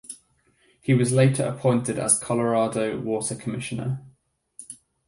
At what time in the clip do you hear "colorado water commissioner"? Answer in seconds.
2.17-4.03